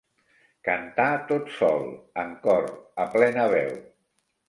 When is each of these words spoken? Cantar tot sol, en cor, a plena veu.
Cantar 0.67 1.09
tot 1.33 1.53
sol, 1.59 1.87
en 2.25 2.35
cor, 2.49 2.69
a 3.07 3.11
plena 3.15 3.49
veu. 3.57 3.75